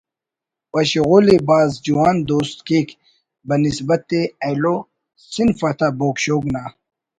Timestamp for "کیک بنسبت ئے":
2.67-4.21